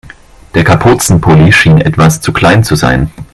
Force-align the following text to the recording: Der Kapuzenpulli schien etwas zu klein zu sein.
Der 0.55 0.63
Kapuzenpulli 0.63 1.51
schien 1.51 1.77
etwas 1.79 2.21
zu 2.21 2.33
klein 2.33 2.63
zu 2.63 2.73
sein. 2.75 3.11